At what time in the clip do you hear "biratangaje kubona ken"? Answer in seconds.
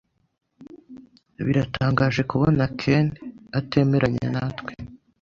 1.45-3.05